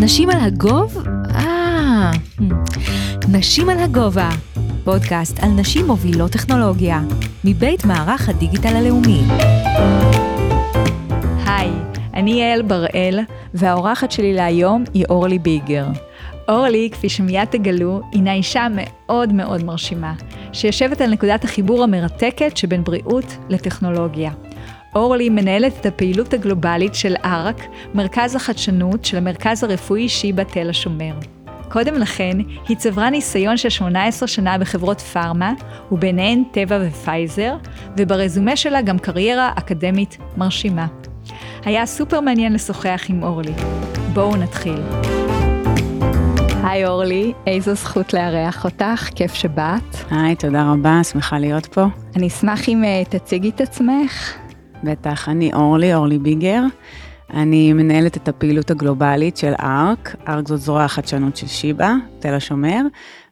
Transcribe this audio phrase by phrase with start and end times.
[0.00, 1.06] נשים על הגוב?
[1.34, 2.10] אה,
[3.28, 4.28] נשים על הגובה,
[4.84, 7.00] פודקאסט על נשים מובילות טכנולוגיה,
[7.44, 9.22] מבית מערך הדיגיטל הלאומי.
[11.46, 11.70] היי,
[12.14, 13.20] אני יעל בראל,
[13.54, 15.86] והאורחת שלי להיום היא אורלי ביגר.
[16.48, 20.14] אורלי, כפי שמיד תגלו, הינה אישה מאוד מאוד מרשימה,
[20.52, 24.30] שיושבת על נקודת החיבור המרתקת שבין בריאות לטכנולוגיה.
[24.96, 27.62] אורלי מנהלת את הפעילות הגלובלית של ארק,
[27.94, 31.12] מרכז החדשנות של המרכז הרפואי שיבא תל השומר.
[31.68, 35.52] קודם לכן, היא צברה ניסיון של 18 שנה בחברות פארמה,
[35.92, 37.56] וביניהן טבע ופייזר,
[37.96, 40.86] וברזומה שלה גם קריירה אקדמית מרשימה.
[41.64, 43.52] היה סופר מעניין לשוחח עם אורלי.
[44.12, 44.82] בואו נתחיל.
[46.62, 49.96] היי אורלי, איזו זכות לארח אותך, כיף שבאת.
[50.10, 51.86] היי, תודה רבה, שמחה להיות פה.
[52.16, 54.45] אני אשמח אם uh, תציגי את עצמך.
[54.84, 56.62] בטח, אני אורלי, אורלי ביגר.
[57.30, 62.80] אני מנהלת את הפעילות הגלובלית של ארק, ארק זאת זרוע החדשנות של שיבא, תל השומר,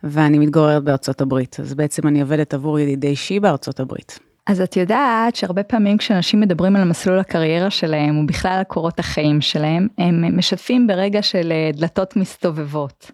[0.04, 1.56] ואני מתגוררת בארצות הברית.
[1.60, 4.18] אז בעצם אני עובדת עבור ידידי שיבא, ארצות הברית.
[4.46, 9.40] אז את יודעת שהרבה פעמים כשאנשים מדברים על מסלול הקריירה שלהם, ובכלל על קורות החיים
[9.40, 13.10] שלהם, הם משתפים ברגע של אה, דלתות מסתובבות.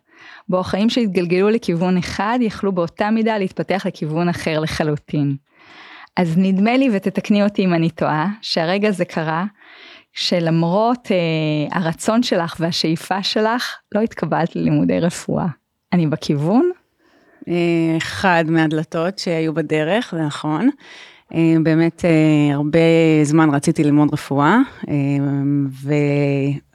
[0.49, 5.37] בו החיים שהתגלגלו לכיוון אחד, יכלו באותה מידה להתפתח לכיוון אחר לחלוטין.
[6.17, 9.45] אז נדמה לי, ותתקני אותי אם אני טועה, שהרגע הזה קרה,
[10.13, 15.47] שלמרות אה, הרצון שלך והשאיפה שלך, לא התקבלת ללימודי רפואה.
[15.93, 16.71] אני בכיוון?
[17.49, 20.71] אה, אחד מהדלתות שהיו בדרך, זה נכון.
[21.35, 22.79] אה, באמת אה, הרבה
[23.23, 24.59] זמן רציתי ללמוד רפואה,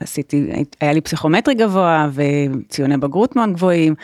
[0.00, 0.46] ועשיתי,
[0.80, 3.94] היה לי פסיכומטרי גבוה וציוני בגרות מאוד גבוהים,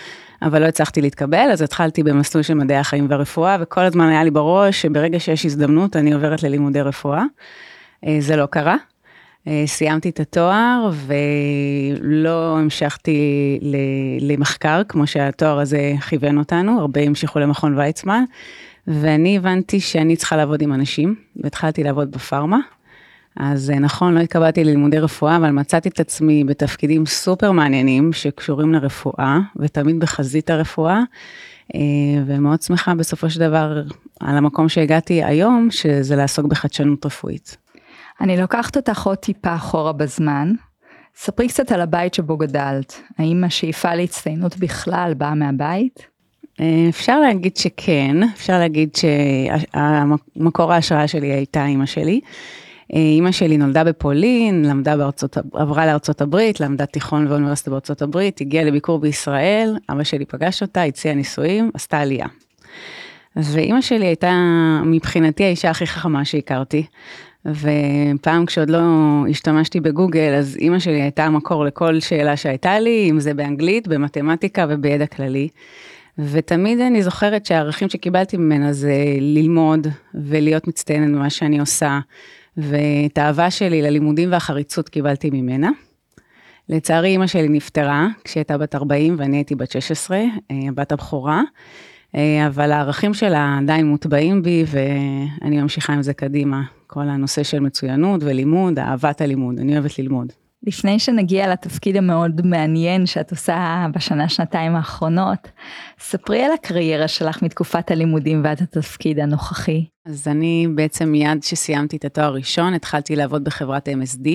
[0.43, 4.31] אבל לא הצלחתי להתקבל, אז התחלתי במסלול של מדעי החיים והרפואה, וכל הזמן היה לי
[4.31, 7.25] בראש שברגע שיש הזדמנות אני עוברת ללימודי רפואה.
[8.19, 8.77] זה לא קרה.
[9.67, 13.59] סיימתי את התואר ולא המשכתי
[14.21, 18.25] למחקר, כמו שהתואר הזה כיוון אותנו, הרבה המשיכו למכון ויצמן.
[18.87, 22.59] ואני הבנתי שאני צריכה לעבוד עם אנשים, והתחלתי לעבוד בפארמה.
[23.37, 28.73] אז אה, נכון, לא התקבלתי ללימודי רפואה, אבל מצאתי את עצמי בתפקידים סופר מעניינים שקשורים
[28.73, 31.01] לרפואה, ותמיד בחזית הרפואה,
[31.75, 31.81] אה,
[32.27, 33.83] ומאוד שמחה בסופו של דבר
[34.21, 37.57] על המקום שהגעתי היום, שזה לעסוק בחדשנות רפואית.
[38.21, 40.53] אני לוקחת אותך עוד טיפה אחורה בזמן.
[41.17, 43.01] ספרי קצת על הבית שבו גדלת.
[43.19, 46.12] האם השאיפה להצטיינות בכלל באה מהבית?
[46.61, 52.21] אה, אפשר להגיד שכן, אפשר להגיד שהמקור ההשראה שלי הייתה אימא שלי.
[52.95, 58.41] אה, אימא שלי נולדה בפולין, למדה בארצות, עברה לארצות הברית, למדה תיכון ואוניברסיטה בארצות הברית,
[58.41, 62.27] הגיעה לביקור בישראל, אבא שלי פגש אותה, הציע נישואים, עשתה עלייה.
[63.37, 64.33] ואימא שלי הייתה
[64.85, 66.85] מבחינתי האישה הכי חכמה שהכרתי.
[67.47, 68.81] ופעם כשעוד לא
[69.31, 74.67] השתמשתי בגוגל, אז אימא שלי הייתה המקור לכל שאלה שהייתה לי, אם זה באנגלית, במתמטיקה
[74.69, 75.49] ובידע כללי.
[76.19, 82.01] ותמיד אני זוכרת שהערכים שקיבלתי ממנה זה ללמוד ולהיות מצטיינת במה שאני עושה,
[82.57, 85.71] ואת האהבה שלי ללימודים והחריצות קיבלתי ממנה.
[86.69, 90.29] לצערי אימא שלי נפטרה כשהייתה בת 40 ואני הייתי בת 16, אה,
[90.69, 91.43] הבת הבכורה,
[92.15, 96.63] אה, אבל הערכים שלה עדיין מוטבעים בי ואני ממשיכה עם זה קדימה.
[96.87, 100.33] כל הנושא של מצוינות ולימוד, אהבת הלימוד, אני אוהבת ללמוד.
[100.67, 105.49] לפני שנגיע לתפקיד המאוד מעניין שאת עושה בשנה שנתיים האחרונות,
[106.01, 109.85] ספרי על הקריירה שלך מתקופת הלימודים ועד התפקיד הנוכחי.
[110.07, 114.29] אז אני בעצם מיד שסיימתי את התואר הראשון התחלתי לעבוד בחברת MSD.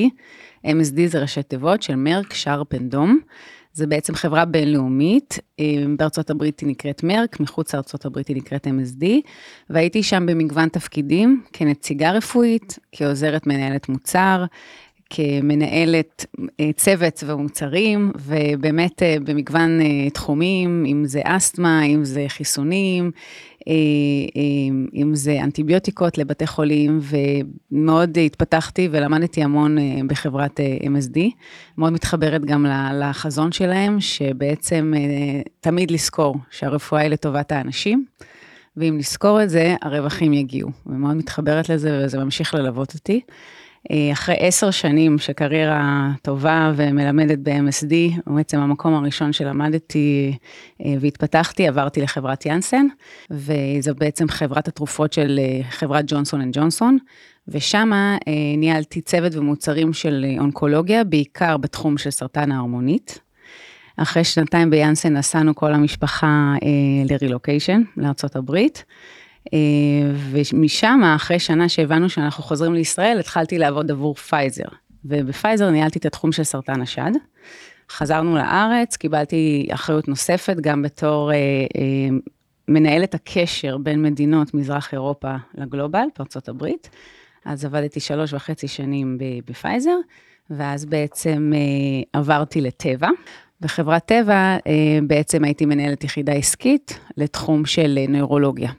[0.66, 3.20] MSD זה ראשי תיבות של מרק שרפנדום.
[3.78, 5.66] זה בעצם חברה בינלאומית, אה,
[5.98, 9.06] בארצות הברית היא נקראת מרק, מחוץ לארצות הברית היא נקראת MSD,
[9.70, 14.46] והייתי שם במגוון תפקידים, כנציגה רפואית, כעוזרת מנהלת מוצר,
[15.10, 16.26] כמנהלת
[16.60, 23.12] אה, צוות ומוצרים, ובאמת אה, במגוון אה, תחומים, אם זה אסתמה, אם זה חיסונים,
[24.94, 27.00] אם זה אנטיביוטיקות לבתי חולים,
[27.72, 31.20] ומאוד התפתחתי ולמדתי המון בחברת MSD.
[31.78, 34.94] מאוד מתחברת גם לחזון שלהם, שבעצם
[35.60, 38.06] תמיד לזכור שהרפואה היא לטובת האנשים.
[38.78, 40.70] ואם נזכור את זה, הרווחים יגיעו.
[40.86, 43.22] ומאוד מתחברת לזה, וזה ממשיך ללוות אותי.
[43.92, 50.38] אה, אחרי עשר שנים של קריירה טובה ומלמדת ב-MSD, בעצם המקום הראשון שלמדתי
[50.86, 52.88] אה, והתפתחתי, עברתי לחברת יאנסן,
[53.32, 56.98] וזו בעצם חברת התרופות של אה, חברת ג'ונסון אנד ג'ונסון,
[57.48, 57.92] ושם
[58.58, 63.20] ניהלתי צוות ומוצרים של אונקולוגיה, בעיקר בתחום של סרטן הערמונית.
[63.98, 66.54] אחרי שנתיים ביאנסן נסענו כל המשפחה
[67.10, 68.84] לרילוקיישן לארצות הברית.
[68.88, 69.17] אה,
[70.32, 74.68] ומשם, אחרי שנה שהבנו שאנחנו חוזרים לישראל, התחלתי לעבוד עבור פייזר.
[75.06, 77.12] ובפייזר ניהלתי את התחום של סרטן השד.
[77.92, 82.18] חזרנו לארץ, קיבלתי אחריות נוספת גם בתור אה, אה,
[82.68, 86.90] מנהלת הקשר בין מדינות מזרח אירופה לגלובל, בארצות הברית.
[87.46, 89.96] אז עבדתי שלוש וחצי שנים בפייזר,
[90.50, 93.10] ואז בעצם אה, עברתי לטבע.
[93.62, 98.72] בחברת טבע אה, בעצם הייתי מנהלת יחידה עסקית לתחום של נוירולוגיה.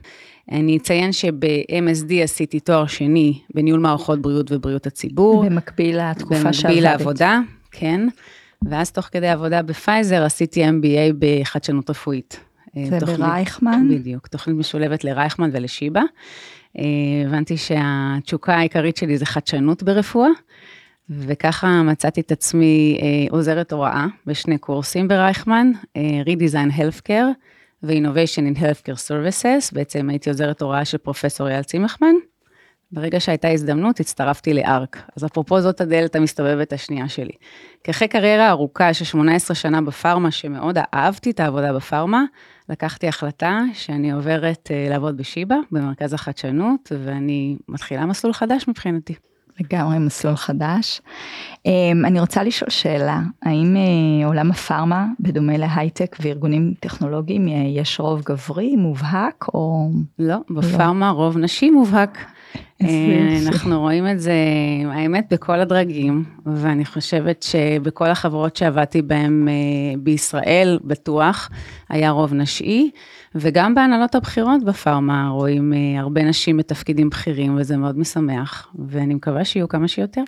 [0.51, 5.45] אני אציין שב-MSD עשיתי תואר שני בניהול מערכות בריאות ובריאות הציבור.
[5.45, 6.63] במקביל לתקופה שעבדת.
[6.63, 7.39] במקביל לעבודה,
[7.71, 8.07] כן.
[8.69, 12.39] ואז תוך כדי עבודה בפייזר עשיתי MBA בחדשנות רפואית.
[12.77, 13.87] אה, זה תוכנית, ברייכמן?
[13.89, 16.01] בדיוק, תוכנית משולבת לרייכמן ולשיבא.
[16.77, 16.83] אה,
[17.25, 20.29] הבנתי שהתשוקה העיקרית שלי זה חדשנות ברפואה,
[21.09, 25.71] וככה מצאתי את עצמי אה, עוזרת הוראה בשני קורסים ברייכמן,
[26.25, 27.33] Redesign Healthcare
[27.83, 32.15] ו-Innovation in Healthcare Services, בעצם הייתי עוזרת הוראה של פרופסור אייל צימחמן.
[32.91, 34.97] ברגע שהייתה הזדמנות, הצטרפתי לארק.
[35.17, 37.31] אז אפרופו זאת הדלת המסתובבת השנייה שלי.
[37.83, 42.23] כאחרי קריירה ארוכה של 18 שנה בפארמה, שמאוד אהבתי את העבודה בפארמה,
[42.69, 49.13] לקחתי החלטה שאני עוברת uh, לעבוד בשיבא, במרכז החדשנות, ואני מתחילה מסלול חדש מבחינתי.
[49.59, 51.01] לגמרי מסלול חדש.
[51.57, 51.61] Um,
[52.05, 58.21] אני רוצה לשאול שאלה, האם uh, עולם הפארמה, בדומה להייטק וארגונים טכנולוגיים, uh, יש רוב
[58.21, 59.89] גברי מובהק או...
[60.19, 61.11] לא, בפארמה לא.
[61.11, 62.17] רוב נשי מובהק.
[62.83, 64.33] אה, אנחנו רואים את זה,
[64.85, 69.53] האמת, בכל הדרגים, ואני חושבת שבכל החברות שעבדתי בהן אה,
[69.97, 71.49] בישראל, בטוח,
[71.89, 72.91] היה רוב נשי,
[73.35, 79.45] וגם בהנהלות הבכירות בפארמה רואים אה, הרבה נשים בתפקידים בכירים, וזה מאוד משמח, ואני מקווה
[79.45, 80.23] שיהיו כמה שיותר.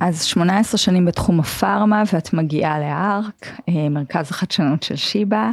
[0.00, 3.60] אז 18 שנים בתחום הפארמה, ואת מגיעה לארק,
[3.90, 5.50] מרכז החדשנות של שיבא.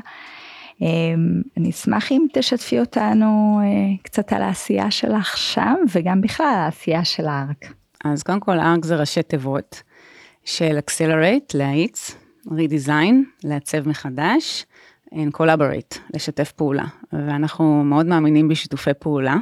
[0.81, 7.06] אמ, אני אשמח אם תשתפי אותנו אה, קצת על העשייה שלך שם, וגם בכלל העשייה
[7.06, 7.74] של הארק.
[8.06, 9.83] אז קודם כל, הארק זה ראשי תיבות
[10.44, 12.15] של Accelerate, להאיץ,
[12.47, 14.65] Redesign, לעצב מחדש,
[15.13, 16.85] and Collaborate, לשתף פעולה.
[17.13, 19.35] ואנחנו מאוד מאמינים בשיתופי פעולה.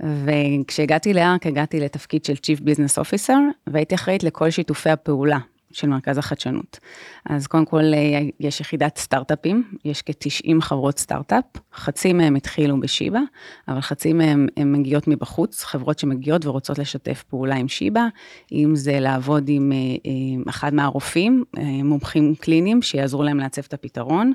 [0.00, 3.36] וכשהגעתי לארק, הגעתי לתפקיד של Chief Business Officer,
[3.66, 5.38] והייתי אחראית לכל שיתופי הפעולה
[5.76, 6.78] של מרכז החדשנות.
[7.24, 11.44] אז קודם כל אה, יש יחידת סטארט-אפים, יש כ-90 חברות סטארט-אפ,
[11.74, 13.20] חצי מהם התחילו בשיבא,
[13.68, 18.06] אבל חצי מהם הם מגיעות מבחוץ, חברות שמגיעות ורוצות לשתף פעולה עם שיבא,
[18.52, 21.44] אם זה לעבוד עם אה, אה, אחד מהרופאים,
[21.84, 24.32] מומחים קליניים, שיעזרו להם לעצב את הפתרון,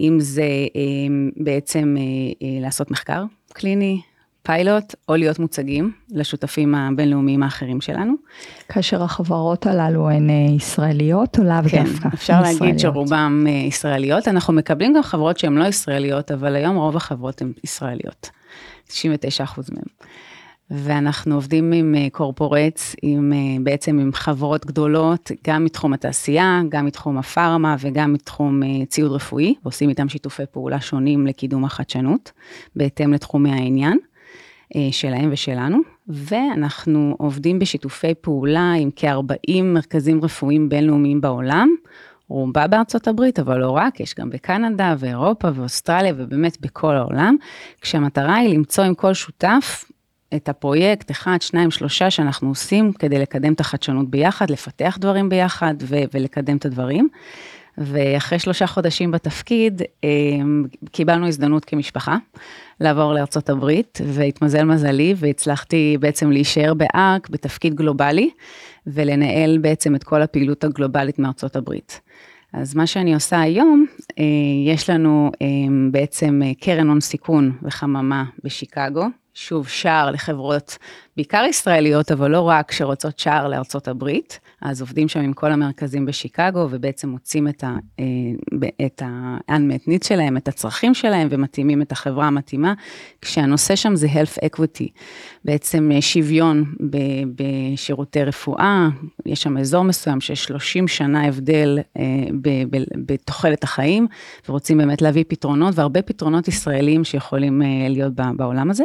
[0.00, 0.48] אם זה
[1.36, 1.96] בעצם
[2.60, 4.00] לעשות מחקר קליני,
[4.46, 8.14] פיילוט או להיות מוצגים לשותפים הבינלאומיים האחרים שלנו.
[8.68, 12.02] כאשר החברות הללו הן אה, ישראליות או לאו כן, דווקא?
[12.02, 12.78] כן, אפשר להגיד ישראליות.
[12.78, 14.28] שרובם אה, ישראליות.
[14.28, 18.30] אנחנו מקבלים גם חברות שהן לא ישראליות, אבל היום רוב החברות הן ישראליות.
[18.88, 19.84] 99 אחוז מהן.
[20.70, 23.32] ואנחנו עובדים עם קורפורטס, אה, עם,
[23.64, 29.88] בעצם עם חברות גדולות, גם מתחום התעשייה, גם מתחום הפארמה וגם מתחום ציוד רפואי, ועושים
[29.88, 32.32] איתם שיתופי פעולה שונים לקידום החדשנות,
[32.76, 33.98] בהתאם לתחומי העניין.
[34.76, 35.78] אה, שלהם ושלנו,
[36.08, 41.68] ואנחנו עובדים בשיתופי פעולה עם כ-40 מרכזים רפואיים בינלאומיים בעולם,
[42.28, 47.36] רובה בארצות הברית, אבל לא רק, יש גם בקנדה ואירופה ואוסטרליה ובאמת בכל העולם,
[47.80, 49.84] כשהמטרה היא למצוא עם כל שותף
[50.36, 55.74] את הפרויקט, אחד, שניים, שלושה שאנחנו עושים כדי לקדם את החדשנות ביחד, לפתח דברים ביחד
[55.82, 57.08] ו- ולקדם את הדברים.
[57.78, 62.16] ואחרי שלושה חודשים בתפקיד, אמ, קיבלנו הזדמנות כמשפחה
[62.80, 68.30] לעבור לארצות הברית, והתמזל מזלי והצלחתי בעצם להישאר בארק בתפקיד גלובלי,
[68.86, 72.00] ולנהל בעצם את כל הפעילות הגלובלית מארצות הברית.
[72.52, 73.86] אז מה שאני עושה היום,
[74.18, 74.24] אה,
[74.66, 80.78] יש לנו אמ, בעצם אה, קרן הון סיכון וחממה בשיקגו, שוב שער לחברות
[81.16, 84.40] בעיקר ישראליות, אבל לא רק, שרוצות שער לארצות הברית.
[84.62, 87.48] אז עובדים שם עם כל המרכזים בשיקגו, ובעצם מוצאים
[88.86, 92.74] את ה-unmet need שלהם, את הצרכים שלהם, ומתאימים את החברה המתאימה,
[93.20, 94.88] כשהנושא שם זה health equity,
[95.44, 96.64] בעצם אה, שוויון
[97.34, 98.88] בשירותי רפואה,
[99.26, 102.02] יש שם אזור מסוים של 30 שנה הבדל אה,
[103.06, 104.06] בתוחלת החיים,
[104.48, 108.84] ורוצים באמת להביא פתרונות, והרבה פתרונות ישראלים שיכולים אה, להיות בעולם הזה.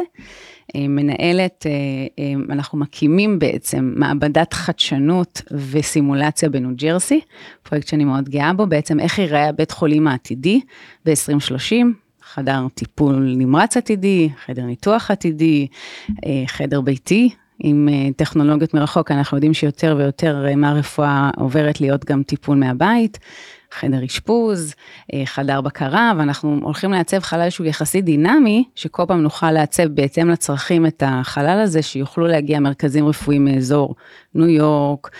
[0.76, 1.72] אה, מנהלת, אה,
[2.18, 2.19] אה,
[2.50, 7.20] אנחנו מקימים בעצם מעבדת חדשנות וסימולציה בניו ג'רסי,
[7.62, 10.60] פרויקט שאני מאוד גאה בו, בעצם איך ייראה הבית חולים העתידי
[11.06, 11.72] ב-2030,
[12.22, 15.66] חדר טיפול נמרץ עתידי, חדר ניתוח עתידי,
[16.46, 23.18] חדר ביתי, עם טכנולוגיות מרחוק, אנחנו יודעים שיותר ויותר מהרפואה עוברת להיות גם טיפול מהבית.
[23.72, 24.74] חדר אשפוז,
[25.24, 30.86] חדר בקרה, ואנחנו הולכים לעצב חלל שהוא יחסית דינמי, שכל פעם נוכל לעצב בהתאם לצרכים
[30.86, 33.94] את החלל הזה, שיוכלו להגיע מרכזים רפואיים מאזור
[34.34, 35.10] ניו יורק,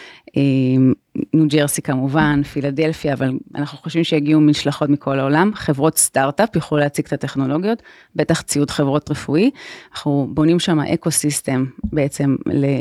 [1.35, 5.51] ניו ג'רסי כמובן, פילדלפיה, אבל אנחנו חושבים שיגיעו משלחות מכל העולם.
[5.55, 7.83] חברות סטארט-אפ יוכלו להציג את הטכנולוגיות,
[8.17, 9.51] בטח ציוד חברות רפואי.
[9.93, 12.37] אנחנו בונים שם eco system בעצם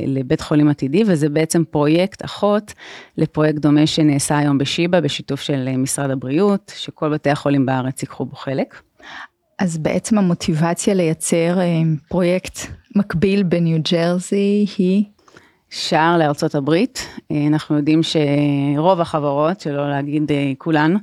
[0.05, 2.74] לבית חולים עתידי, וזה בעצם פרויקט אחות
[3.17, 8.36] לפרויקט דומה שנעשה היום בשיבא, בשיתוף של משרד הבריאות, שכל בתי החולים בארץ ייקחו בו
[8.36, 8.81] חלק.
[9.60, 12.60] אז בעצם המוטיבציה לייצר אה, פרויקט
[12.96, 15.03] מקביל בניו ג'רזי היא?
[15.69, 17.07] שער לארצות הברית.
[17.31, 20.95] אה, אנחנו יודעים שרוב החברות, שלא להגיד אה, כולן,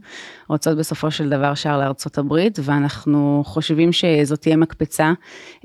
[0.48, 5.12] רוצות בסופו של דבר שער לארצות הברית, ואנחנו חושבים שזאת תהיה מקפצה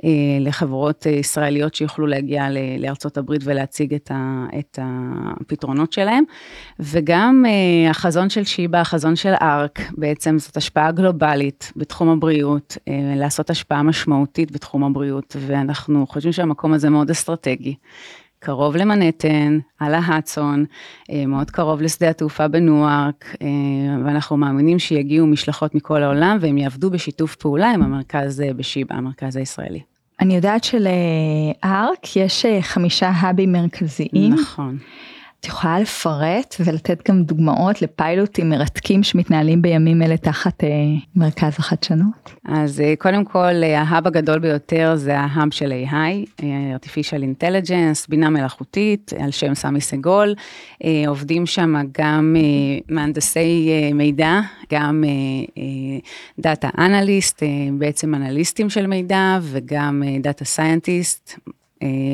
[0.04, 2.48] אה, לחברות ישראליות שיוכלו להגיע
[2.80, 6.24] לארצות הברית ולהציג את, הפתרונות שלהם.
[6.80, 7.46] וגם
[7.90, 12.78] החזון של שיבא, החזון של ארק, בעצם זאת השפעה גלובלית בתחום הבריאות,
[13.16, 17.76] לעשות השפעה משמעותית בתחום הבריאות, ואנחנו חושבים שהמקום הזה מאוד אסטרטגי.
[18.44, 20.66] קרוב למנהטן, על ההדסון,
[21.12, 23.48] אה, מאוד קרוב לשדה התעופה בנוארק, אה,
[24.06, 29.36] ואנחנו מאמינים שיגיעו משלחות מכל העולם והם יעבדו בשיתוף פעולה עם המרכז אה, בשיבא, המרכז
[29.36, 29.80] הישראלי.
[30.20, 34.34] אני יודעת שלארק יש חמישה האבים מרכזיים.
[34.34, 34.78] נכון.
[35.42, 40.70] את יכולה לפרט ולתת גם דוגמאות לפיילוטים מרתקים שמתנהלים בימים אלה תחת אה,
[41.16, 42.36] מרכז החדשנות?
[42.46, 46.76] אז אה, קודם כל, אה, ה hub הגדול ביותר זה ה hub של AI, אה,
[46.76, 50.36] artificial intelligence, בינה מלאכותית, על שם סמי סגול.
[50.84, 54.40] אה, עובדים שם גם אה, מהנדסי אה, מידע,
[54.72, 55.04] גם
[56.40, 61.40] data analyst, אה, בעצם אנליסטים של מידע, וגם data scientist,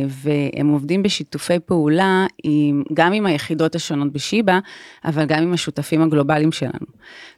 [0.08, 4.60] והם עובדים בשיתופי פעולה עם, גם עם היחידות השונות בשיבא,
[5.06, 6.88] אבל גם עם השותפים הגלובליים שלנו.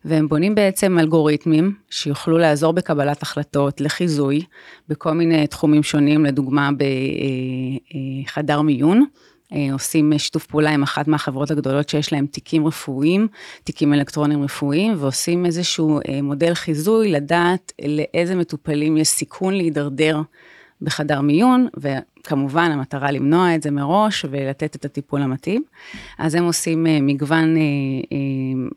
[0.05, 4.41] והם בונים בעצם אלגוריתמים שיוכלו לעזור בקבלת החלטות לחיזוי
[4.89, 6.69] בכל מיני תחומים שונים, לדוגמה
[8.27, 9.05] בחדר אה, אה, מיון.
[9.71, 13.27] עושים שיתוף פעולה עם אחת מהחברות הגדולות שיש להם תיקים רפואיים,
[13.63, 20.21] תיקים אלקטרונים רפואיים, ועושים איזשהו מודל חיזוי לדעת לאיזה מטופלים יש סיכון להידרדר
[20.81, 25.63] בחדר מיון, וכמובן המטרה למנוע את זה מראש ולתת את הטיפול המתאים.
[26.17, 27.61] אז הם עושים אה, מגוון אה,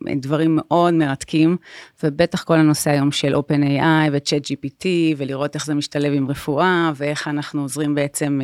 [0.09, 1.57] אה, דברים מאוד מרתקים,
[2.03, 7.29] ובטח כל הנושא היום של OpenAI ו-Chat GPT, ולראות איך זה משתלב עם רפואה, ואיך
[7.29, 8.41] אנחנו עוזרים בעצם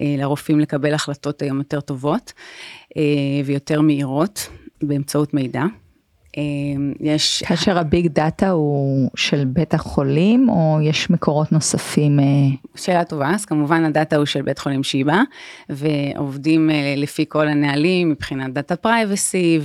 [0.00, 2.32] לרופאים לקבל החלטות היום יותר טובות
[3.44, 4.48] ויותר מהירות
[4.82, 5.64] באמצעות מידע.
[6.36, 7.42] אמ, יש...
[7.46, 12.20] כאשר הביג דאטה הוא של בית החולים, או יש מקורות נוספים?
[12.20, 12.24] אה?
[12.74, 15.20] שאלה טובה, אז כמובן הדאטה הוא של בית חולים שיבא,
[15.68, 19.60] ועובדים אה, לפי כל הנהלים מבחינת data privacy,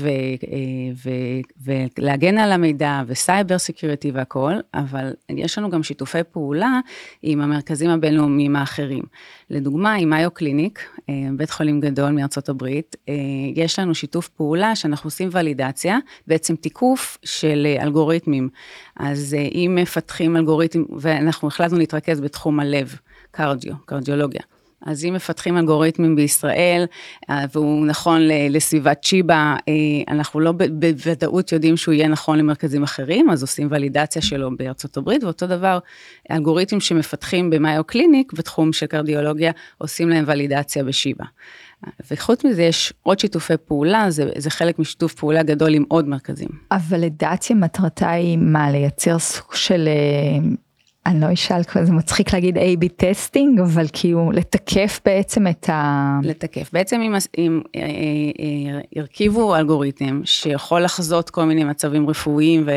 [1.98, 6.80] ולהגן על המידע, ו cyber security והכל, אבל יש לנו גם שיתופי פעולה
[7.24, 9.04] עם המרכזים הבינלאומיים האחרים.
[9.50, 12.96] לדוגמה, עם מאיו קליניק, אה, בית חולים גדול מארצות הברית,
[13.56, 15.98] יש לנו שיתוף פעולה שאנחנו עושים ולידציה,
[16.28, 18.50] בעצם תיקוף של אה, אלגוריתמים.
[18.96, 22.96] אז אה, אם מפתחים אלגוריתם, ואנחנו החלטנו להתרכז בתחום הלב,
[23.32, 24.42] קרדיו, קרדיולוגיה.
[24.86, 26.86] אז אם מפתחים אלגוריתמים בישראל,
[27.30, 29.56] אה, והוא נכון לסביבת צ'יבה,
[30.08, 35.24] אנחנו לא בוודאות יודעים שהוא יהיה נכון למרכזים אחרים, אז עושים ולידציה שלו בארצות הברית,
[35.24, 35.80] ואותו דבר,
[36.32, 41.26] אלגוריתמים שמפתחים במאיו קליניק, בתחום של קרדיולוגיה, עושים להם ולידציה בשיבא.
[42.12, 46.50] וחוץ מזה יש עוד שיתופי פעולה, זה, זה חלק משיתוף פעולה גדול עם עוד מרכזים.
[46.72, 50.50] אבל לדעתי מטרתה היא מה, לייצר סוג של אה,
[51.08, 56.20] אני לא אשאל, זה מצחיק להגיד A-B testing, אבל כאילו לתקף בעצם את ה...
[56.24, 56.70] לתקף.
[56.74, 62.72] בעצם אם, אם אה, אה, אה, ירכיבו אלגוריתם שיכול לחזות כל מיני מצבים רפואיים ו,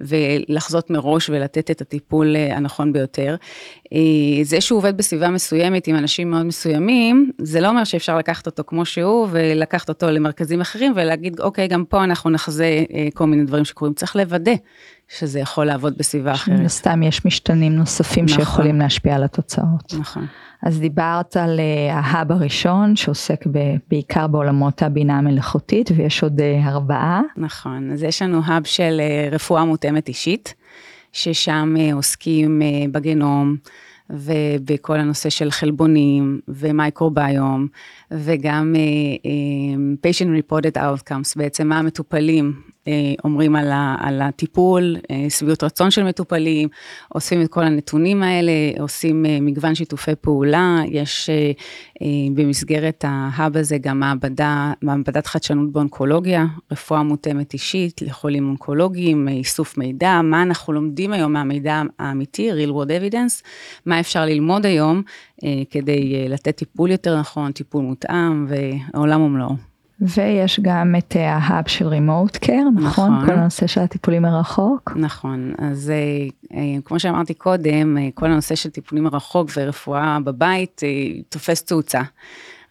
[0.00, 3.36] ולחזות מראש ולתת את הטיפול הנכון ביותר,
[4.42, 8.62] זה שהוא עובד בסביבה מסוימת עם אנשים מאוד מסוימים, זה לא אומר שאפשר לקחת אותו
[8.66, 13.64] כמו שהוא ולקחת אותו למרכזים אחרים ולהגיד, אוקיי, גם פה אנחנו נחזה כל מיני דברים
[13.64, 13.94] שקורים.
[13.94, 14.52] צריך לוודא
[15.08, 16.58] שזה יכול לעבוד בסביבה אחרת.
[16.58, 18.38] מן הסתם יש משתנים נוספים נכון.
[18.38, 19.94] שיכולים להשפיע על התוצאות.
[19.98, 20.26] נכון.
[20.62, 23.44] אז דיברת על uh, ההאב הראשון שעוסק
[23.88, 27.20] בעיקר בעולמות הבינה המלאכותית ויש עוד uh, ארבעה.
[27.36, 30.54] נכון, אז יש לנו האב של uh, רפואה מותאמת אישית,
[31.12, 33.56] ששם עוסקים בגנום
[34.10, 37.66] ובכל הנושא של חלבונים ומייקרוביום
[38.10, 42.52] וגם uh, patient reported outcomes, בעצם מה המטופלים
[43.24, 46.68] אומרים על, ה, על הטיפול, uh, שביעות רצון של מטופלים,
[47.14, 53.78] אוספים את כל הנתונים האלה, עושים uh, מגוון שיתופי פעולה, יש uh, במסגרת ההאב הזה
[53.78, 61.12] גם מעבדה, מעבדת חדשנות באונקולוגיה, רפואה מותאמת אישית לחולים אונקולוגיים, איסוף מידע, מה אנחנו לומדים
[61.12, 63.42] היום מהמידע האמיתי, real world evidence,
[63.86, 65.02] מה אפשר ללמוד היום
[65.70, 69.75] כדי לתת טיפול יותר נכון, טיפול מותאם ועולם ומלואו.
[70.00, 73.12] ויש גם את ההאב של רימוט קר, נכון?
[73.12, 73.26] נכון?
[73.26, 74.92] כל הנושא של הטיפולים מרחוק.
[74.96, 75.92] נכון, אז
[76.84, 80.80] כמו שאמרתי קודם, כל הנושא של טיפולים מרחוק ורפואה בבית
[81.28, 82.02] תופס תאוצה.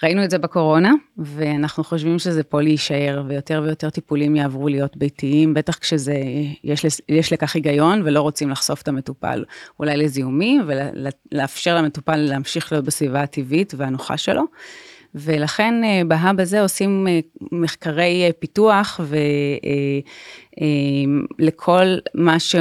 [0.04, 5.54] ראינו את זה בקורונה, ואנחנו חושבים שזה פה להישאר, ויותר ויותר טיפולים יעברו להיות ביתיים,
[5.54, 6.16] בטח כשזה,
[6.64, 9.44] יש, יש לכך היגיון, ולא רוצים לחשוף את המטופל
[9.80, 14.44] אולי לזיהומים, ולאפשר למטופל להמשיך להיות בסביבה הטבעית והנוחה שלו.
[15.16, 17.20] ולכן אה, בהאב הזה עושים אה,
[17.52, 19.00] מחקרי אה, פיתוח
[21.40, 22.56] ולכל מה ש...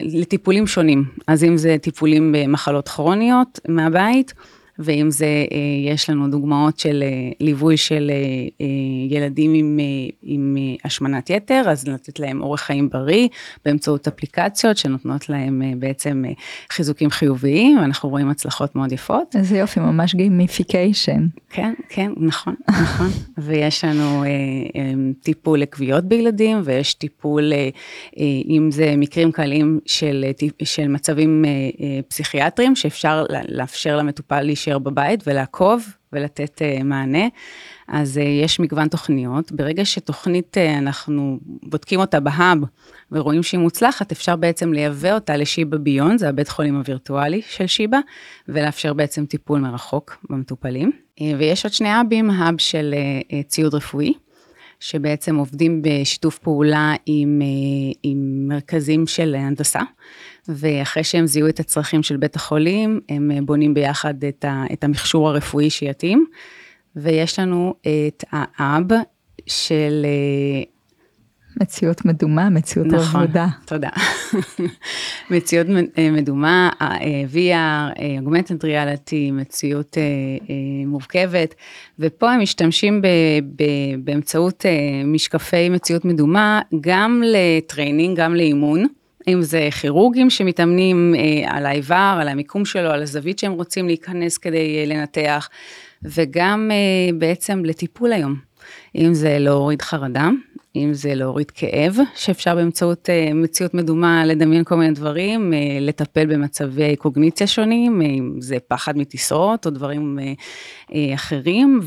[0.00, 1.04] לטיפולים שונים.
[1.26, 4.34] אז אם זה טיפולים במחלות כרוניות מהבית,
[4.78, 8.10] ואם זה, אה, יש לנו דוגמאות של אה, ליווי של
[8.60, 8.66] אה,
[9.10, 9.78] ילדים עם,
[10.22, 13.28] עם השמנת יתר, אז לתת להם אורח חיים בריא
[13.64, 16.24] באמצעות אפליקציות שנותנות להם בעצם
[16.72, 19.36] חיזוקים חיוביים, ואנחנו רואים הצלחות מאוד יפות.
[19.36, 21.26] איזה יופי, ממש gamification.
[21.50, 23.06] כן, כן, נכון, נכון.
[23.46, 24.24] ויש לנו
[25.22, 27.52] טיפול לכוויות בילדים, ויש טיפול,
[28.48, 30.24] אם זה מקרים קלים של,
[30.64, 31.44] של מצבים
[32.08, 34.78] פסיכיאטריים, שאפשר לאפשר למטופל להישאר.
[34.78, 37.28] בבית ולעקוב ולתת uh, מענה.
[37.88, 39.52] אז uh, יש מגוון תוכניות.
[39.52, 42.58] ברגע שתוכנית, uh, אנחנו בודקים אותה ב hub
[43.12, 47.98] ורואים שהיא מוצלחת, אפשר בעצם לייבא אותה לשיבא Beyond, זה הבית חולים הווירטואלי של שיבא,
[48.48, 50.92] ולאפשר בעצם טיפול מרחוק במטופלים.
[51.38, 52.94] ויש עוד שני האבים, האב של
[53.48, 54.12] ציוד רפואי.
[54.80, 57.40] שבעצם עובדים בשיתוף פעולה עם,
[58.02, 59.80] עם מרכזים של הנדסה,
[60.48, 64.84] ואחרי שהם זיהו את הצרכים של בית החולים, הם אה, בונים ביחד את, ה, את
[64.84, 66.26] המכשור הרפואי שיתאים.
[66.96, 68.86] ויש לנו את האב
[69.46, 70.02] של...
[70.04, 70.62] אה,
[71.60, 73.46] מציאות מדומה, מציאות נכון, עבודה.
[73.66, 73.88] תודה.
[75.30, 75.66] מציאות
[75.98, 76.70] אה, מדומה,
[77.32, 79.96] VR, Augmented Reality, מציאות
[80.86, 81.54] מורכבת,
[81.98, 83.06] ופה הם משתמשים ב,
[83.56, 83.64] ב,
[84.04, 84.64] באמצעות
[85.04, 88.86] משקפי מציאות מדומה, גם ל training, גם לאימון.
[89.28, 94.38] אם זה כירורגים שמתאמנים אה, על האיבר, על המיקום שלו, על הזווית שהם רוצים להיכנס
[94.38, 95.48] כדי אה, לנתח,
[96.02, 98.36] וגם אה, בעצם לטיפול היום.
[98.96, 100.30] אם זה להוריד חרדה,
[100.76, 107.46] אם זה להוריד כאב, שאפשר באמצעות מציאות מדומה לדמיין כל מיני דברים, לטפל במצבי קוגניציה
[107.46, 110.18] שונים, אם זה פחד מטיסות או דברים
[111.14, 111.80] אחרים,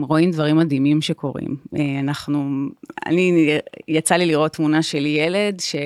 [0.00, 1.56] ורואים דברים מדהימים שקורים.
[2.00, 2.66] אנחנו,
[3.06, 5.76] אני, יצא לי לראות תמונה של ילד ש...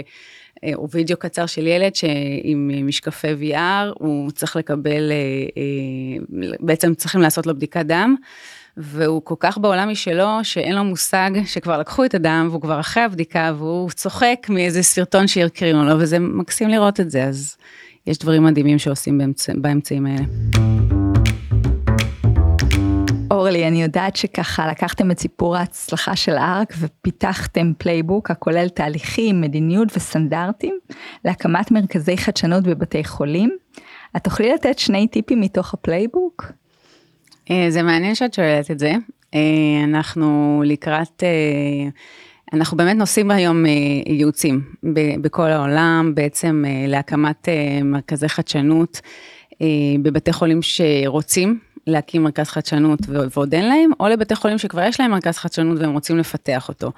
[0.64, 5.16] אה, או וידאו קצר של ילד שעם משקפי VR, הוא צריך לקבל, אה,
[5.57, 8.14] אה, בעצם צריכים לעשות לו בדיקת דם.
[8.77, 13.03] והוא כל כך בעולם משלו, שאין לו מושג שכבר לקחו את הדם, והוא כבר אחרי
[13.03, 17.57] הבדיקה, והוא צוחק מאיזה סרטון שהקרינו לו, וזה מקסים לראות את זה, אז
[18.07, 20.93] יש דברים מדהימים שעושים באמצע, באמצעים האלה.
[23.31, 29.89] אורלי, אני יודעת שככה לקחתם את סיפור ההצלחה של ARC ופיתחתם playbook הכולל תהליכים, מדיניות
[29.97, 30.79] וסטנדרטים
[31.25, 33.57] להקמת מרכזי חדשנות בבתי חולים.
[34.17, 36.53] את תוכלי לתת שני טיפים מתוך ה playbook?
[37.51, 38.93] אה, זה מעניין שאת שואלת את זה.
[39.35, 39.41] אה,
[39.85, 41.89] אנחנו לקראת, אה,
[42.53, 43.65] אנחנו באמת נושאים היום
[44.07, 44.63] ייעוצים
[45.21, 47.49] בכל העולם, בעצם להקמת
[47.85, 49.01] מרכזי חדשנות
[50.03, 55.11] בבתי חולים שרוצים להקים מרכז חדשנות ועוד אין להם, או לבתי חולים שכבר יש להם
[55.11, 56.92] מרכז חדשנות והם רוצים לפתח אותו.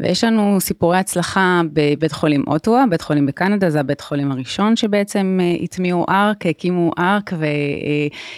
[0.00, 5.38] ויש לנו סיפורי הצלחה בבית חולים אוטווה, בית חולים בקנדה, זה הבית חולים הראשון שבעצם
[5.42, 7.32] אה, הטמיעו ארק, הקימו ארק,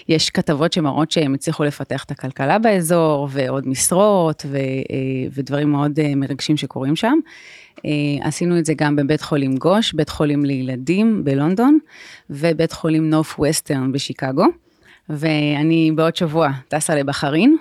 [0.08, 4.62] ויש כתבות שמראות שהם הצליחו לפתח את הכלכלה באזור, ועוד משרות, ו, אה,
[5.34, 7.18] ודברים מאוד אה, מרגשים שקורים שם.
[8.22, 11.78] עשינו את זה גם בבית חולים גוש, בית חולים לילדים בלונדון,
[12.30, 14.44] ובית חולים נוף ווסטרן בשיקגו.
[15.08, 17.56] ואני בעוד שבוע טסה לבחריין,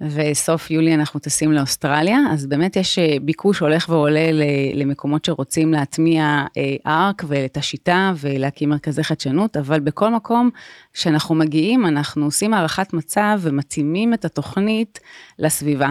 [0.00, 4.30] וסוף יולי אנחנו טסים לאוסטרליה, אז באמת יש אה, ביקוש הולך ועולה
[4.74, 10.50] למקומות שרוצים להטמיע אה, ארק ואת השיטה ולהקים מרכזי חדשנות, אבל בכל מקום
[10.94, 15.00] שאנחנו מגיעים, אנחנו עושים הערכת מצב ומתאימים את התוכנית
[15.38, 15.90] לסביבה.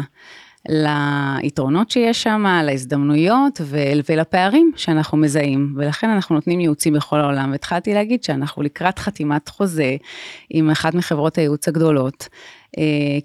[0.68, 3.62] ליתרונות שיש שם, להזדמנויות
[4.08, 7.52] ולפערים שאנחנו מזהים, ולכן אנחנו נותנים ייעוצים בכל העולם.
[7.52, 9.96] והתחלתי להגיד שאנחנו לקראת חתימת חוזה
[10.50, 12.30] עם אחת מחברות הייעוץ הגדולות,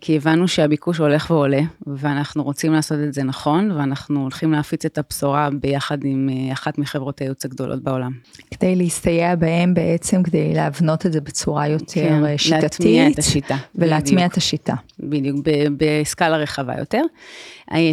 [0.00, 4.98] כי הבנו שהביקוש הולך ועולה, ואנחנו רוצים לעשות את זה נכון, ואנחנו הולכים להפיץ את
[4.98, 8.12] הבשורה ביחד עם אחת מחברות הייעוץ הגדולות בעולם.
[8.50, 12.62] כדי להסתייע בהם בעצם, כדי להבנות את זה בצורה יותר כן, שיטתית.
[12.62, 13.56] להטמיע את השיטה.
[13.74, 14.32] ולהטמיע בדיוק.
[14.32, 14.74] את השיטה.
[15.00, 17.02] בדיוק, בסקאלה רחבה יותר.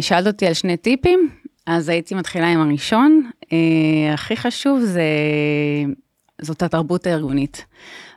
[0.00, 1.28] שאלת אותי על שני טיפים,
[1.66, 3.30] אז הייתי מתחילה עם הראשון.
[4.14, 5.02] הכי חשוב זה,
[6.40, 7.64] זאת התרבות הארגונית,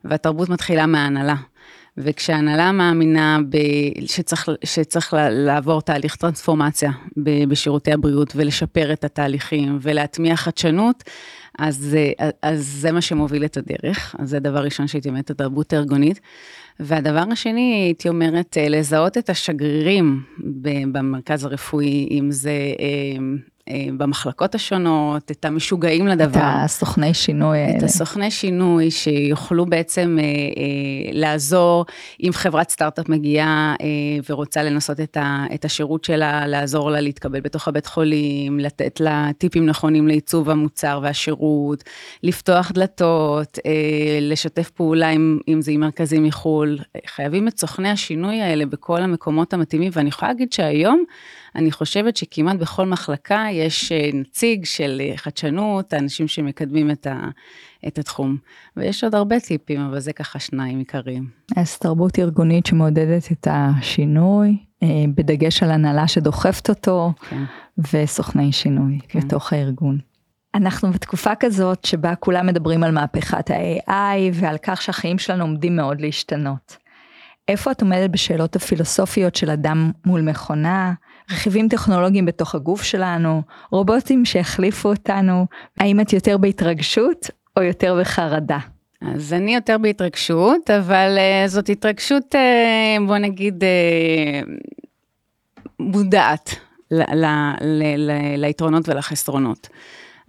[0.05, 1.35] והתרבות מתחילה מההנהלה.
[1.97, 3.57] וכשההנהלה מאמינה ב...
[4.05, 6.91] שצריך, שצריך לעבור תהליך טרנספורמציה
[7.47, 11.03] בשירותי הבריאות ולשפר את התהליכים ולהטמיע חדשנות,
[11.59, 11.97] אז,
[12.41, 14.15] אז זה מה שמוביל את הדרך.
[14.19, 16.19] אז זה דבר ראשון שהייתי אומרת, התרבות הארגונית.
[16.79, 20.23] והדבר השני, הייתי אומרת, לזהות את השגרירים
[20.91, 23.17] במרכז הרפואי, אם זה אה, אה,
[23.97, 26.39] במחלקות השונות, את המשוגעים לדבר.
[26.39, 27.77] את הסוכני שינוי האלה.
[27.77, 31.85] את הסוכני שינוי שיוכלו בעצם אה, אה, לעזור
[32.23, 33.85] אם חברת סטארט-אפ מגיעה אה,
[34.29, 39.29] ורוצה לנסות את, ה, את השירות שלה, לעזור לה להתקבל בתוך הבית חולים, לתת לה
[39.37, 41.83] טיפים נכונים לעיצוב המוצר והשירות,
[42.23, 43.71] לפתוח דלתות, אה,
[44.21, 46.79] לשתף פעולה עם, אם זה עם מרכזים מחו"ל.
[47.07, 51.03] חייבים את סוכני השינוי האלה בכל המקומות המתאימים, ואני יכולה להגיד שהיום,
[51.55, 57.29] אני חושבת שכמעט בכל מחלקה יש אה, נציג של אה, חדשנות, האנשים שמקדמים את, ה,
[57.87, 58.37] את התחום.
[58.77, 61.29] ויש עוד הרבה טיפים, אבל זה ככה שניים עיקריים.
[61.55, 67.43] אז תרבות ארגונית שמעודדת את השינוי, אה, בדגש על הנהלה שדוחפת אותו, כן.
[67.93, 69.19] וסוכני שינוי כן.
[69.19, 69.99] בתוך הארגון.
[70.55, 76.01] אנחנו בתקופה כזאת שבה כולם מדברים על מהפכת ה-AI ועל כך שהחיים שלנו עומדים מאוד
[76.01, 76.77] להשתנות.
[77.47, 80.93] איפה את עומדת בשאלות הפילוסופיות של אדם מול מכונה,
[81.31, 85.45] רכיבים טכנולוגיים בתוך הגוף שלנו, רובוטים שהחליפו אותנו,
[85.79, 88.59] האם את יותר בהתרגשות או יותר בחרדה?
[89.01, 94.49] אז אני יותר בהתרגשות, אבל uh, זאת התרגשות, uh, בוא נגיד, uh,
[95.79, 96.55] מודעת
[96.91, 97.65] ל- ל-
[97.97, 99.69] ל- ליתרונות ולחסרונות.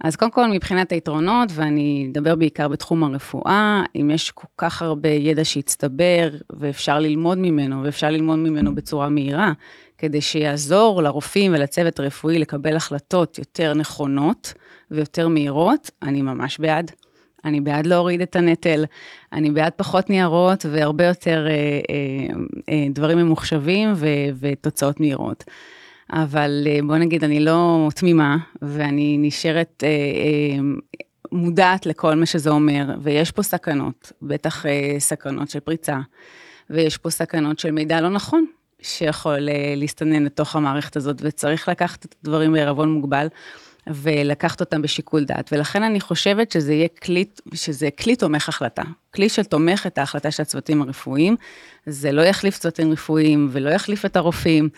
[0.03, 5.09] אז קודם כל, מבחינת היתרונות, ואני אדבר בעיקר בתחום הרפואה, אם יש כל כך הרבה
[5.09, 9.51] ידע שהצטבר, ואפשר ללמוד ממנו, ואפשר ללמוד ממנו בצורה מהירה,
[9.97, 14.53] כדי שיעזור לרופאים ולצוות הרפואי לקבל החלטות יותר נכונות
[14.91, 16.91] ויותר מהירות, אני ממש בעד.
[17.45, 18.85] אני בעד להוריד את הנטל,
[19.33, 22.35] אני בעד פחות ניירות והרבה יותר אה, אה,
[22.69, 24.07] אה, דברים ממוחשבים ו,
[24.39, 25.43] ותוצאות מהירות.
[26.11, 30.59] אבל אה, בוא נגיד, אני לא תמימה, ואני נשארת אה, אה,
[31.31, 35.99] מודעת לכל מה שזה אומר, ויש פה סכנות, בטח אה, סכנות של פריצה,
[36.69, 38.45] ויש פה סכנות של מידע לא נכון,
[38.87, 43.27] שיכול אה, להסתנן לתוך המערכת הזאת, וצריך לקחת את הדברים בערבון מוגבל.
[43.89, 48.81] ולקחת אותם בשיקול דעת, ולכן אני חושבת שזה יהיה כלי, שזה כלי תומך החלטה,
[49.15, 51.35] כלי שתומך את ההחלטה של הצוותים הרפואיים,
[51.85, 54.69] זה לא יחליף צוותים רפואיים ולא יחליף את הרופאים,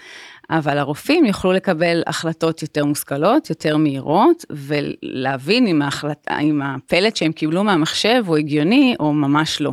[0.50, 7.32] אבל הרופאים יוכלו לקבל החלטות יותר מושכלות, יותר מהירות, ולהבין אם, ההחלט, אם הפלט שהם
[7.32, 9.72] קיבלו מהמחשב הוא הגיוני או ממש לא,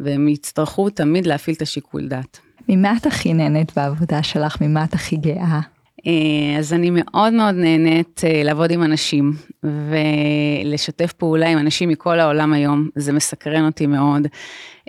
[0.00, 2.40] והם יצטרכו תמיד להפעיל את השיקול דעת.
[2.68, 4.56] ממה את הכי נהנית בעבודה שלך?
[4.60, 5.60] ממה את הכי גאה?
[6.06, 9.32] אה, אז אני מאוד מאוד נהנית אה, לעבוד עם אנשים
[9.64, 14.26] ולשתף פעולה עם אנשים מכל העולם היום, זה מסקרן אותי מאוד,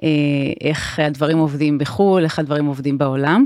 [0.04, 0.10] אה,
[0.62, 3.46] איך הדברים עובדים בחו"ל, איך הדברים עובדים בעולם.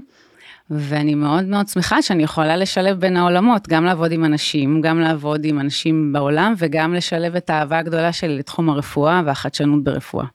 [0.72, 5.46] ואני מאוד מאוד שמחה שאני יכולה לשלב בין העולמות, גם לעבוד עם אנשים, גם לעבוד
[5.46, 10.26] עם אנשים בעולם וגם לשלב את האהבה הגדולה שלי לתחום הרפואה והחדשנות ברפואה.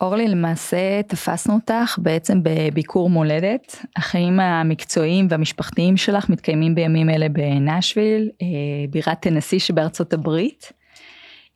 [0.00, 3.76] אורלי, למעשה תפסנו אותך בעצם בביקור מולדת.
[3.96, 8.46] החיים המקצועיים והמשפחתיים שלך מתקיימים בימים אלה בנשוויל, אה,
[8.90, 10.72] בירת טנסי שבארצות הברית.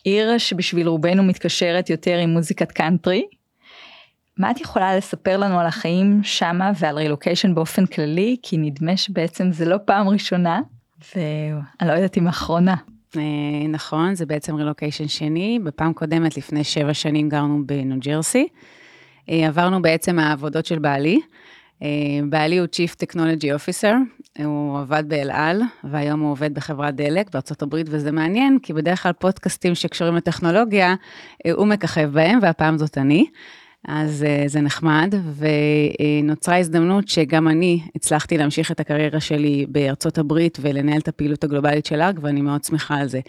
[0.05, 3.25] עיר שבשביל רובנו מתקשרת יותר עם מוזיקת קאנטרי.
[4.39, 8.37] מה את יכולה לספר לנו על החיים שמה ועל רילוקיישן באופן כללי?
[8.43, 10.61] כי נדמה שבעצם זה לא פעם ראשונה,
[11.15, 12.75] ואני לא יודעת אם אחרונה.
[13.19, 15.59] אה, נכון, זה בעצם רילוקיישן שני.
[15.65, 18.49] בפעם קודמת, לפני שבע שנים, גרנו בניו ג'רסי.
[19.31, 21.21] אה, עברנו בעצם מהעבודות של בעלי.
[21.83, 21.89] אה,
[22.29, 23.95] בעלי הוא Chief Technology Officer,
[24.45, 29.03] הוא עבד באל על, והיום הוא עובד בחברת דלק בארצות הברית, וזה מעניין, כי בדרך
[29.03, 30.95] כלל פודקאסטים שקשורים לטכנולוגיה,
[31.53, 33.27] הוא מככב בהם, והפעם זאת אני.
[33.89, 35.15] אז uh, זה נחמד,
[36.23, 41.87] ונוצרה הזדמנות שגם אני הצלחתי להמשיך את הקריירה שלי בארצות הברית ולנהל את הפעילות הגלובלית
[41.87, 43.21] של ארג, ואני מאוד שמחה על זה.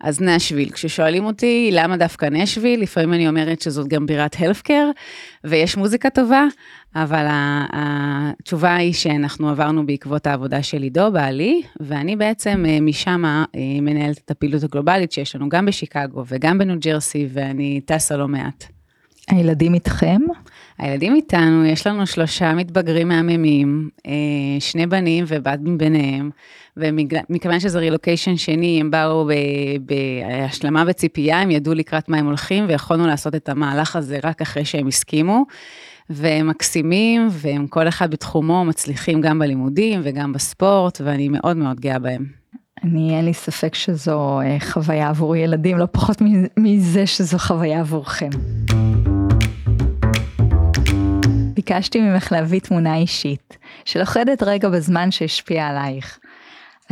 [0.00, 4.90] אז נשוויל, כששואלים אותי למה דווקא נשוויל, לפעמים אני אומרת שזאת גם בירת הלפקר,
[5.44, 6.44] ויש מוזיקה טובה,
[6.94, 7.26] אבל
[7.72, 14.20] התשובה היא שאנחנו עברנו בעקבות העבודה של עידו, בעלי, ואני בעצם uh, משם uh, מנהלת
[14.24, 18.81] את הפעילות הגלובלית שיש לנו גם בשיקגו וגם בניו ג'רסי, ואני טסה לא מעט.
[19.28, 20.20] הילדים איתכם?
[20.78, 24.12] הילדים איתנו, יש לנו שלושה מתבגרים מהממים, אה,
[24.60, 26.30] שני בנים ובת מביניהם,
[26.76, 29.28] ומכיוון שזה רילוקיישן שני, הם באו
[29.80, 34.64] בהשלמה וציפייה, הם ידעו לקראת מה הם הולכים, ויכולנו לעשות את המהלך הזה רק אחרי
[34.64, 35.44] שהם הסכימו.
[36.10, 41.98] והם מקסימים, והם כל אחד בתחומו מצליחים גם בלימודים וגם בספורט, ואני מאוד מאוד גאה
[41.98, 42.26] בהם.
[42.84, 46.22] אני, אין לי ספק שזו אה, חוויה עבור ילדים, לא פחות
[46.56, 48.30] מזה שזו חוויה עבורכם.
[51.54, 56.18] ביקשתי ממך להביא תמונה אישית, שלוכדת רגע בזמן שהשפיע עלייך.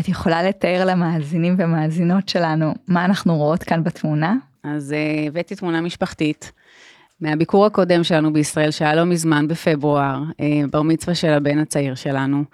[0.00, 4.36] את יכולה לתאר למאזינים ומאזינות שלנו מה אנחנו רואות כאן בתמונה?
[4.64, 6.52] אז uh, הבאתי תמונה משפחתית
[7.20, 12.44] מהביקור הקודם שלנו בישראל, שהיה לא מזמן בפברואר, uh, בר מצווה של הבן הצעיר שלנו.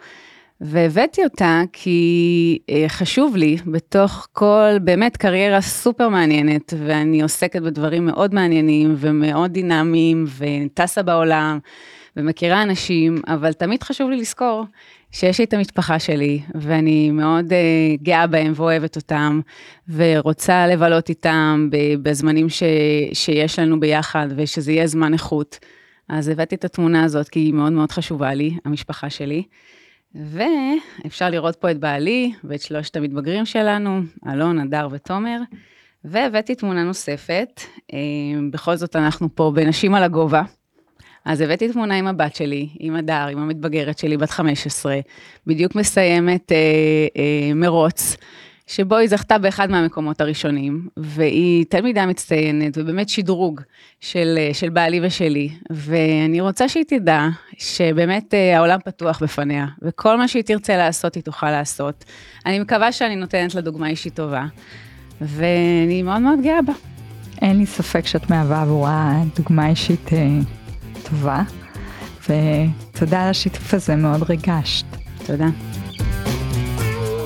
[0.61, 8.07] והבאתי אותה כי uh, חשוב לי, בתוך כל באמת קריירה סופר מעניינת, ואני עוסקת בדברים
[8.07, 11.59] מאוד מעניינים ומאוד דינמיים, וטסה בעולם.
[12.16, 14.64] ומכירה אנשים, אבל תמיד חשוב לי לזכור
[15.12, 19.40] שיש לי את המשפחה שלי, ואני מאוד uh, גאה בהם ואוהבת אותם,
[19.88, 21.69] ורוצה לבלות איתם
[22.03, 22.62] בזמנים ש,
[23.12, 25.59] שיש לנו ביחד, ושזה יהיה זמן איכות.
[26.09, 29.42] אז הבאתי את התמונה הזאת, כי היא מאוד מאוד חשובה לי, המשפחה שלי.
[30.24, 35.38] ואפשר לראות פה את בעלי ואת שלושת המתבגרים שלנו, אלון, הדר ותומר.
[36.05, 37.61] והבאתי תמונה נוספת,
[37.92, 37.98] אה,
[38.50, 40.42] בכל זאת אנחנו פה בנשים על הגובה,
[41.24, 45.00] אז הבאתי תמונה עם הבת שלי, עם הדר, עם המתבגרת שלי, בת 15,
[45.46, 46.57] בדיוק מסיימת אה,
[47.16, 48.16] אה, מרוץ,
[48.66, 53.61] שבו היא זכתה באחד מהמקומות הראשונים, והיא תלמידה מצטיינת, ובאמת שדרוג
[54.00, 60.16] של, אה, של בעלי ושלי, ואני רוצה שהיא תדע שבאמת אה, העולם פתוח בפניה, וכל
[60.16, 62.05] מה שהיא תרצה לעשות, היא תוכל לעשות.
[62.46, 64.44] אני מקווה שאני נותנת לה דוגמה אישית טובה,
[65.20, 66.72] ואני מאוד מאוד גאה בה.
[67.42, 70.29] אין לי ספק שאת מהווה עבורה דוגמה אישית אה,
[71.02, 71.42] טובה,
[72.22, 74.87] ותודה על השיתוף הזה, מאוד ריגשת.
[75.26, 75.48] תודה.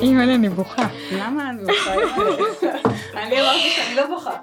[0.03, 0.87] אימא אני בוכה.
[1.13, 1.95] למה את בוכה?
[3.23, 4.37] אני אמרתי שאני לא בוכה.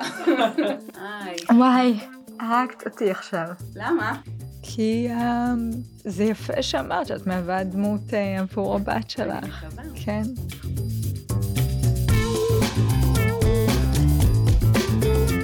[1.55, 1.99] וואי,
[2.39, 3.45] הרגת אותי עכשיו.
[3.75, 4.15] למה?
[4.61, 9.65] כי um, זה יפה שאמרת שאת מהווה דמות uh, עבור הבת שלך.
[9.95, 10.21] כן.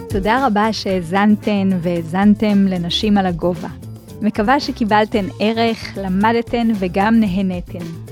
[0.10, 3.69] תודה רבה שהאזנתן והאזנתם לנשים על הגובה.
[4.21, 8.02] מקווה שקיבלתן ערך, למדתן וגם נהנתן.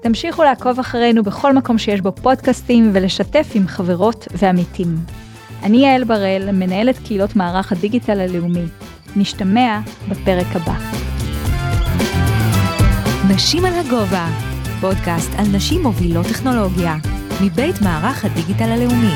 [0.00, 4.96] תמשיכו לעקוב אחרינו בכל מקום שיש בו פודקאסטים ולשתף עם חברות ועמיתים.
[5.62, 8.64] אני יעל בראל, מנהלת קהילות מערך הדיגיטל הלאומי.
[9.16, 10.74] נשתמע בפרק הבא.
[13.34, 14.28] נשים על הגובה,
[14.80, 16.96] פודקאסט על נשים מובילות טכנולוגיה,
[17.42, 19.14] מבית מערך הדיגיטל הלאומי.